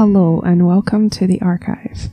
[0.00, 2.08] Hello, and welcome to The Archive.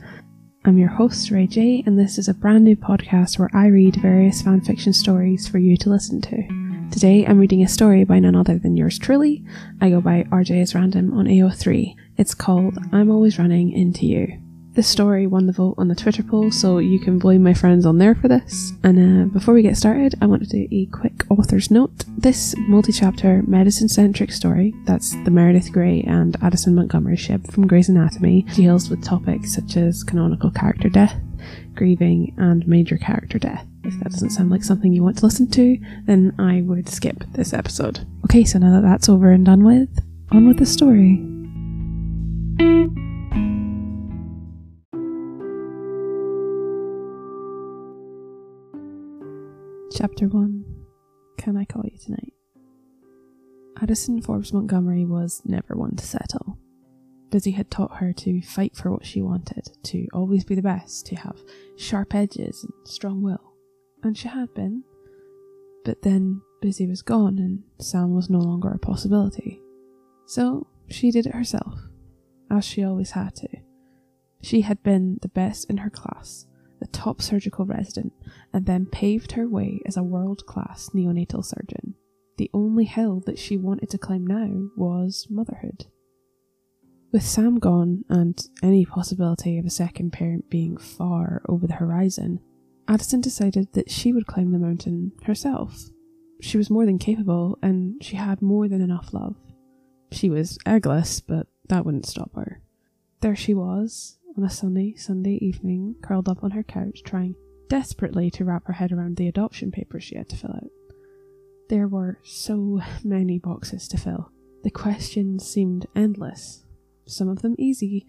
[0.66, 3.96] I'm your host, Rey J, and this is a brand new podcast where I read
[3.96, 6.90] various fanfiction stories for you to listen to.
[6.90, 9.42] Today, I'm reading a story by none other than yours truly.
[9.80, 11.94] I go by RJ as Random on AO3.
[12.18, 14.38] It's called I'm Always Running Into You.
[14.78, 17.84] This story won the vote on the Twitter poll, so you can blame my friends
[17.84, 18.74] on there for this.
[18.84, 22.04] And uh, before we get started, I want to do a quick author's note.
[22.16, 27.66] This multi chapter, medicine centric story that's the Meredith Grey and Addison Montgomery ship from
[27.66, 31.20] Grey's Anatomy deals with topics such as canonical character death,
[31.74, 33.66] grieving, and major character death.
[33.82, 37.24] If that doesn't sound like something you want to listen to, then I would skip
[37.32, 38.06] this episode.
[38.26, 39.88] Okay, so now that that's over and done with,
[40.30, 41.37] on with the story.
[49.98, 50.64] Chapter 1
[51.38, 52.32] Can I Call You Tonight?
[53.82, 56.56] Addison Forbes Montgomery was never one to settle.
[57.30, 61.06] Bizzy had taught her to fight for what she wanted, to always be the best,
[61.06, 61.42] to have
[61.76, 63.54] sharp edges and strong will.
[64.04, 64.84] And she had been.
[65.84, 69.60] But then Bizzy was gone and Sam was no longer a possibility.
[70.26, 71.76] So she did it herself,
[72.52, 73.48] as she always had to.
[74.42, 76.46] She had been the best in her class,
[76.80, 78.12] the top surgical resident,
[78.52, 81.94] and then paved her way as a world class neonatal surgeon.
[82.36, 85.86] The only hill that she wanted to climb now was motherhood.
[87.10, 92.40] With Sam gone and any possibility of a second parent being far over the horizon,
[92.86, 95.84] Addison decided that she would climb the mountain herself.
[96.40, 99.36] She was more than capable and she had more than enough love.
[100.12, 102.60] She was eggless, but that wouldn't stop her.
[103.20, 107.34] There she was, on a sunny Sunday evening, curled up on her couch, trying
[107.68, 110.70] desperately to wrap her head around the adoption papers she had to fill out.
[111.68, 114.30] There were so many boxes to fill.
[114.62, 116.64] The questions seemed endless,
[117.06, 118.06] some of them easy,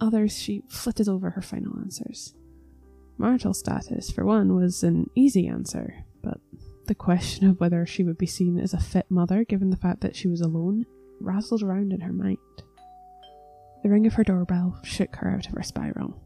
[0.00, 2.34] others she flitted over her final answers.
[3.18, 6.40] Marital status, for one, was an easy answer, but
[6.86, 10.00] the question of whether she would be seen as a fit mother given the fact
[10.00, 10.86] that she was alone
[11.20, 12.38] rattled around in her mind.
[13.82, 16.20] The ring of her doorbell shook her out of her spiral.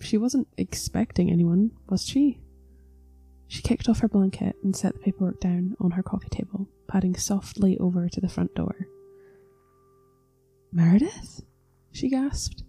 [0.00, 2.40] She wasn't expecting anyone, was she?
[3.46, 7.16] She kicked off her blanket and set the paperwork down on her coffee table, padding
[7.16, 8.86] softly over to the front door.
[10.72, 11.42] Meredith?
[11.92, 12.62] she gasped.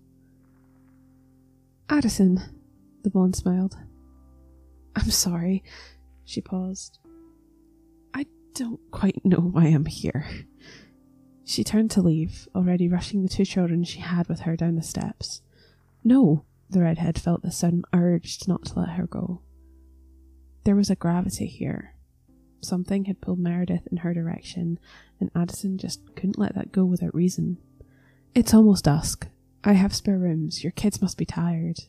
[1.90, 2.42] Addison,
[3.04, 3.76] the blonde smiled.
[4.96, 5.64] I'm sorry.
[6.26, 7.00] She paused.
[8.14, 10.26] I don't quite know why I'm here.
[11.52, 14.82] She turned to leave, already rushing the two children she had with her down the
[14.82, 15.42] steps.
[16.02, 19.42] No, the redhead felt the sudden urge not to let her go.
[20.64, 21.94] There was a gravity here.
[22.62, 24.80] Something had pulled Meredith in her direction,
[25.20, 27.58] and Addison just couldn't let that go without reason.
[28.34, 29.28] It's almost dusk.
[29.62, 30.64] I have spare rooms.
[30.64, 31.80] Your kids must be tired.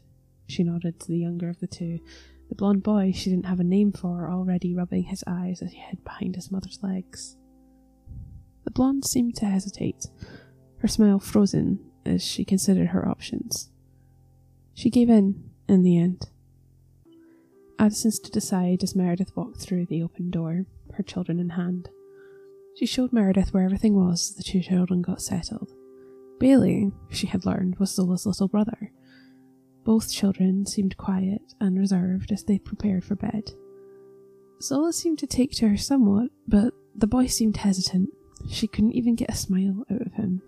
[0.49, 2.01] She nodded to the younger of the two,
[2.49, 5.79] the blond boy she didn't have a name for already rubbing his eyes as he
[5.79, 7.37] hid behind his mother's legs.
[8.65, 10.07] The blonde seemed to hesitate,
[10.79, 13.71] her smile frozen as she considered her options.
[14.75, 16.29] She gave in, in the end.
[17.79, 21.89] Addison stood aside as Meredith walked through the open door, her children in hand.
[22.77, 25.73] She showed Meredith where everything was as the two children got settled.
[26.39, 28.93] Bailey, she had learned, was Zola's little brother.
[29.85, 33.53] Both children seemed quiet and reserved as they prepared for bed.
[34.61, 38.11] Zola seemed to take to her somewhat, but the boy seemed hesitant,
[38.49, 40.43] she couldn't even get a smile out of him.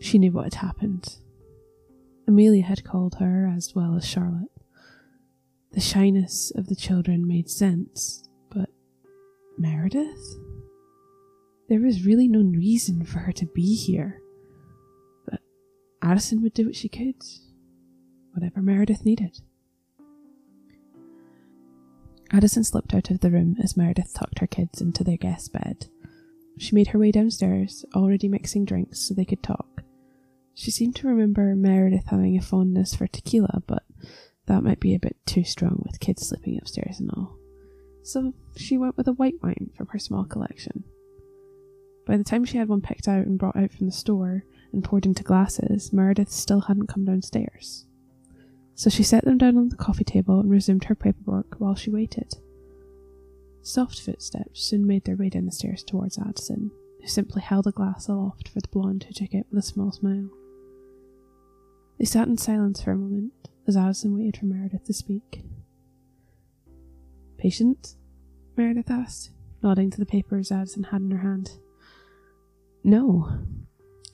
[0.00, 1.16] She knew what had happened.
[2.26, 4.50] Amelia had called her as well as Charlotte.
[5.72, 8.70] The shyness of the children made sense, but
[9.58, 10.38] Meredith?
[11.68, 14.20] There was really no reason for her to be here.
[15.28, 15.40] But
[16.02, 17.22] Addison would do what she could,
[18.32, 19.40] whatever Meredith needed.
[22.32, 25.88] Addison slipped out of the room as Meredith tucked her kids into their guest bed
[26.60, 29.82] she made her way downstairs, already mixing drinks so they could talk.
[30.52, 33.82] She seemed to remember Meredith having a fondness for tequila, but
[34.44, 37.38] that might be a bit too strong with kids sleeping upstairs and all.
[38.02, 40.84] So she went with a white wine from her small collection.
[42.06, 44.84] By the time she had one picked out and brought out from the store and
[44.84, 47.86] poured into glasses, Meredith still hadn't come downstairs.
[48.74, 51.88] So she set them down on the coffee table and resumed her paperwork while she
[51.88, 52.34] waited.
[53.62, 56.70] Soft footsteps soon made their way down the stairs towards Addison,
[57.00, 59.92] who simply held a glass aloft for the blonde who took it with a small
[59.92, 60.30] smile.
[61.98, 63.32] They sat in silence for a moment
[63.66, 65.42] as Addison waited for Meredith to speak.
[67.36, 67.96] Patient?
[68.56, 69.30] Meredith asked,
[69.62, 71.58] nodding to the papers Addison had in her hand.
[72.82, 73.30] No.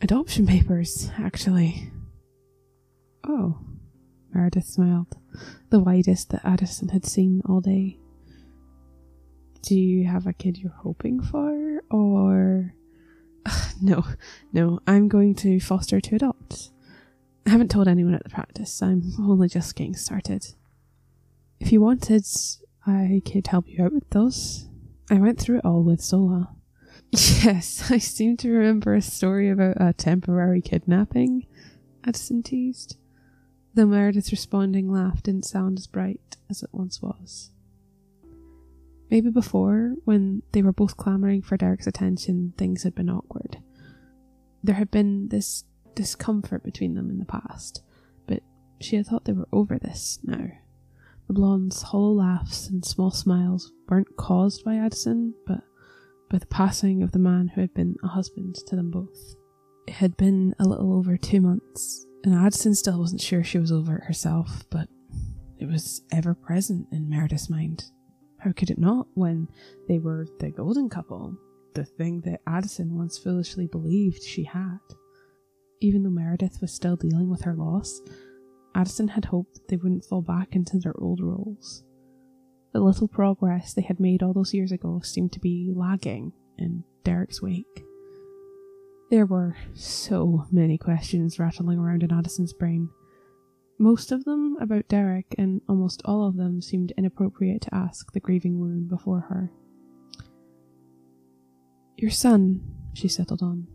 [0.01, 1.93] Adoption papers, actually.
[3.27, 3.59] Oh,
[4.35, 5.17] Meredith smiled,
[5.71, 7.99] the widest that Addison had seen all day.
[9.67, 12.73] Do you have a kid you're hoping for, or.
[13.83, 14.05] no,
[14.53, 16.71] no, I'm going to foster to adopt.
[17.45, 20.47] I haven't told anyone at the practice, I'm only just getting started.
[21.59, 22.25] If you wanted,
[22.87, 24.69] I could help you out with those.
[25.11, 26.55] I went through it all with Zola.
[27.13, 31.47] Yes, I seem to remember a story about a temporary kidnapping,
[32.05, 32.97] Addison teased.
[33.75, 37.51] The Meredith's responding laugh didn't sound as bright as it once was.
[39.11, 43.59] Maybe before, when they were both clamouring for Derek's attention, things had been awkward.
[44.65, 45.65] There had been this
[45.95, 47.83] discomfort between them in the past,
[48.27, 48.43] but
[48.81, 50.49] she had thought they were over this now.
[51.29, 55.63] The blonde's hollow laughs and small smiles weren't caused by Addison, but
[56.31, 59.37] by the passing of the man who had been a husband to them both.
[59.87, 63.71] It had been a little over two months, and Addison still wasn't sure she was
[63.71, 64.89] over it herself, but
[65.59, 67.85] it was ever present in Meredith's mind.
[68.47, 69.49] How could it not when
[69.89, 71.37] they were the golden couple,
[71.75, 74.79] the thing that Addison once foolishly believed she had?
[75.81, 78.01] Even though Meredith was still dealing with her loss,
[78.77, 81.83] Addison had hoped they wouldn't fall back into their old roles.
[82.73, 86.85] The little progress they had made all those years ago seemed to be lagging in
[87.03, 87.85] Derek's wake.
[89.11, 92.91] There were so many questions rattling around in Addison's brain.
[93.79, 98.21] Most of them about Derek, and almost all of them seemed inappropriate to ask the
[98.21, 99.51] grieving woman before her.
[101.97, 102.63] Your son,
[102.95, 103.67] she settled on.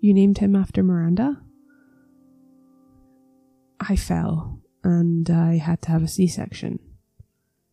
[0.00, 1.40] You named him after Miranda?
[3.78, 6.80] I fell, and I had to have a C section.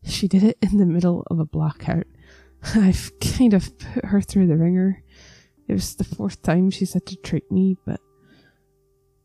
[0.04, 2.06] She did it in the middle of a blackout.
[2.74, 5.02] I've kind of put her through the wringer.
[5.68, 8.00] It was the fourth time she's had to trick me, but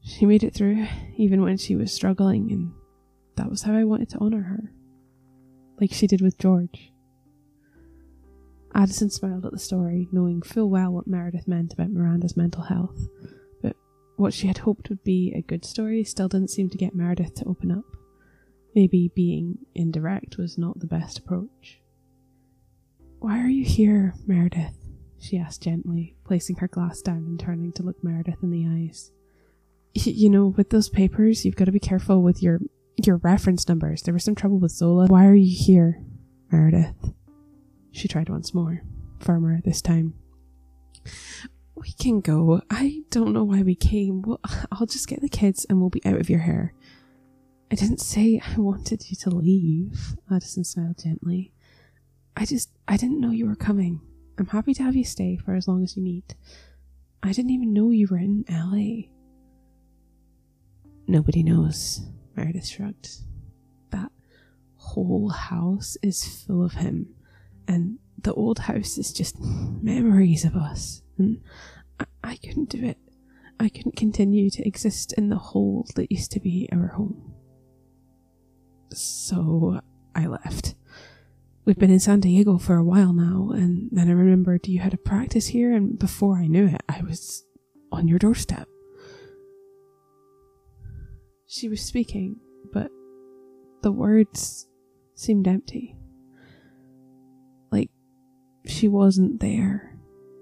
[0.05, 0.85] she made it through,
[1.17, 2.71] even when she was struggling, and
[3.37, 4.71] that was how I wanted to honour her.
[5.81, 6.91] Like she did with George.
[8.75, 13.07] Addison smiled at the story, knowing full well what Meredith meant about Miranda's mental health,
[13.63, 13.75] but
[14.15, 17.33] what she had hoped would be a good story still didn't seem to get Meredith
[17.35, 17.85] to open up.
[18.75, 21.81] Maybe being indirect was not the best approach.
[23.19, 24.77] Why are you here, Meredith?
[25.17, 29.11] she asked gently, placing her glass down and turning to look Meredith in the eyes.
[29.95, 32.59] You know, with those papers, you've got to be careful with your
[33.03, 34.01] your reference numbers.
[34.01, 35.07] There was some trouble with Zola.
[35.07, 36.01] Why are you here,
[36.51, 37.13] Meredith?
[37.91, 38.81] She tried once more,
[39.19, 40.13] firmer this time.
[41.75, 42.61] We can go.
[42.69, 44.21] I don't know why we came.
[44.21, 46.73] Well, I'll just get the kids and we'll be out of your hair.
[47.71, 51.51] I didn't say I wanted you to leave, Addison smiled gently.
[52.37, 54.01] I just, I didn't know you were coming.
[54.37, 56.35] I'm happy to have you stay for as long as you need.
[57.23, 59.09] I didn't even know you were in LA.
[61.07, 62.01] Nobody knows,
[62.35, 63.09] Meredith shrugged.
[63.91, 64.11] That
[64.77, 67.13] whole house is full of him,
[67.67, 71.41] and the old house is just memories of us, and
[71.99, 72.97] I, I couldn't do it.
[73.59, 77.33] I couldn't continue to exist in the hole that used to be our home.
[78.91, 79.79] So
[80.13, 80.75] I left.
[81.65, 84.93] We've been in San Diego for a while now, and then I remembered you had
[84.93, 87.43] a practice here, and before I knew it, I was
[87.91, 88.67] on your doorstep.
[91.47, 92.37] She was speaking,
[92.73, 92.89] but
[93.81, 94.67] the words
[95.13, 95.95] seemed empty.
[97.71, 97.89] Like
[98.65, 99.97] she wasn't there.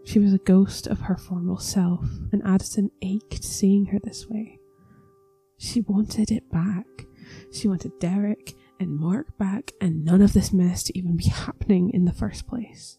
[0.05, 4.59] She was a ghost of her former self, and Addison ached seeing her this way.
[5.57, 6.85] She wanted it back.
[7.51, 11.89] She wanted Derek and Mark back, and none of this mess to even be happening
[11.89, 12.97] in the first place.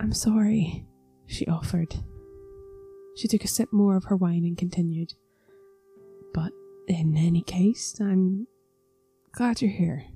[0.00, 0.86] I'm sorry,
[1.26, 1.94] she offered.
[3.16, 5.14] She took a sip more of her wine and continued.
[6.88, 8.46] In any case, I'm
[9.32, 10.06] glad you're here.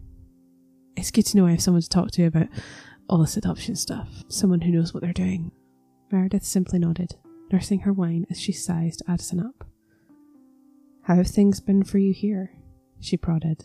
[0.96, 2.48] It's good to know I have someone to talk to about
[3.10, 5.52] all this adoption stuff, someone who knows what they're doing.
[6.10, 7.16] Meredith simply nodded,
[7.52, 9.66] nursing her wine as she sized Addison up.
[11.02, 12.52] How have things been for you here?
[13.00, 13.64] She prodded.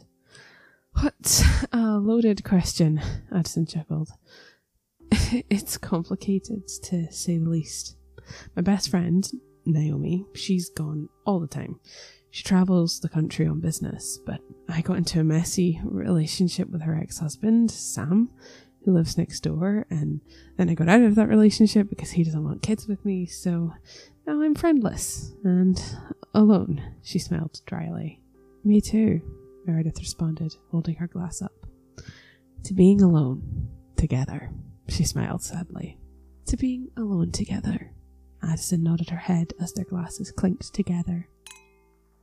[0.92, 3.00] What a loaded question,
[3.34, 4.10] Addison chuckled.
[5.50, 7.96] it's complicated, to say the least.
[8.54, 9.26] My best friend,
[9.66, 11.80] Naomi, she's gone all the time.
[12.38, 16.96] She travels the country on business, but I got into a messy relationship with her
[16.96, 18.30] ex husband, Sam,
[18.86, 20.22] who lives next door, and
[20.56, 23.74] then I got out of that relationship because he doesn't want kids with me, so
[24.28, 25.82] now I'm friendless and
[26.36, 28.22] alone, she smiled dryly.
[28.64, 29.20] Me too,
[29.66, 31.66] Meredith responded, holding her glass up.
[32.66, 34.52] To being alone, together,
[34.88, 35.98] she smiled sadly.
[36.46, 37.94] To being alone together,
[38.44, 41.30] Addison nodded her head as their glasses clinked together.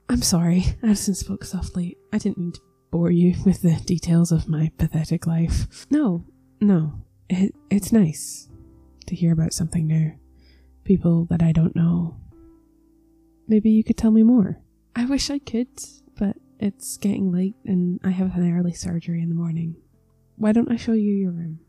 [0.09, 1.97] I'm sorry, Addison spoke softly.
[2.13, 5.87] I didn't mean to bore you with the details of my pathetic life.
[5.91, 6.25] No,
[6.61, 8.49] no, it, it's nice
[9.07, 10.13] to hear about something new.
[10.85, 12.17] People that I don't know.
[13.49, 14.61] Maybe you could tell me more.
[14.95, 15.69] I wish I could,
[16.19, 19.77] but it's getting late and I have an early surgery in the morning.
[20.37, 21.61] Why don't I show you your room?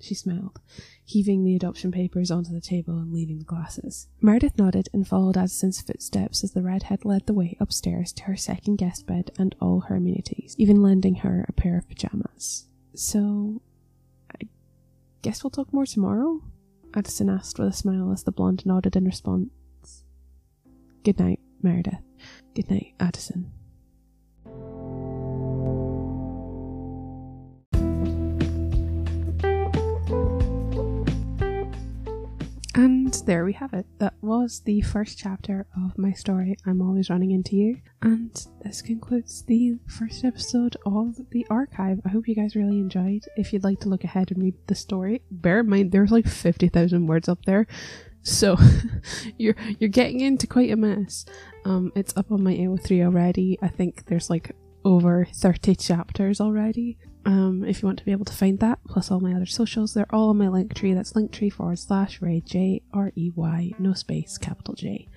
[0.00, 0.58] She smiled,
[1.04, 4.08] heaving the adoption papers onto the table and leaving the glasses.
[4.22, 8.36] Meredith nodded and followed Addison's footsteps as the redhead led the way upstairs to her
[8.36, 12.66] second guest bed and all her amenities, even lending her a pair of pajamas.
[12.94, 13.60] So,
[14.34, 14.48] I
[15.20, 16.40] guess we'll talk more tomorrow?
[16.94, 19.50] Addison asked with a smile as the blonde nodded in response.
[21.04, 22.02] Good night, Meredith.
[22.54, 23.52] Good night, Addison.
[32.74, 33.86] And there we have it.
[33.98, 37.80] That was the first chapter of my story, I'm Always Running Into You.
[38.02, 38.30] And
[38.62, 42.00] this concludes the first episode of the archive.
[42.06, 43.24] I hope you guys really enjoyed.
[43.36, 46.28] If you'd like to look ahead and read the story, bear in mind there's like
[46.28, 47.66] 50,000 words up there.
[48.22, 48.56] So
[49.38, 51.24] you're you're getting into quite a mess.
[51.64, 53.58] Um, it's up on my AO3 already.
[53.60, 56.98] I think there's like over 30 chapters already.
[57.26, 59.92] Um, if you want to be able to find that, plus all my other socials,
[59.92, 60.94] they're all on my Linktree.
[60.94, 65.08] That's linktree forward slash Rey J R E Y, no space, capital J.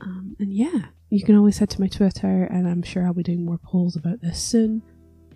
[0.00, 3.22] Um, and yeah, you can always head to my Twitter, and I'm sure I'll be
[3.22, 4.82] doing more polls about this soon.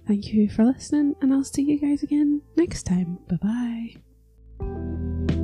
[0.06, 3.18] Thank you for listening, and I'll see you guys again next time.
[3.28, 3.96] Bye
[4.60, 5.37] bye.